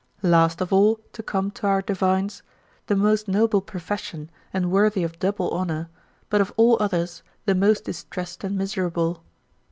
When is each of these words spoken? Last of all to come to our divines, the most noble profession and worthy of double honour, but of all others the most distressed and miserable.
Last 0.23 0.61
of 0.61 0.73
all 0.73 0.95
to 1.13 1.21
come 1.21 1.51
to 1.51 1.67
our 1.67 1.83
divines, 1.83 2.41
the 2.87 2.95
most 2.95 3.27
noble 3.27 3.61
profession 3.61 4.31
and 4.51 4.71
worthy 4.71 5.03
of 5.03 5.19
double 5.19 5.51
honour, 5.51 5.89
but 6.27 6.41
of 6.41 6.51
all 6.57 6.75
others 6.79 7.21
the 7.45 7.53
most 7.53 7.83
distressed 7.85 8.43
and 8.43 8.57
miserable. 8.57 9.21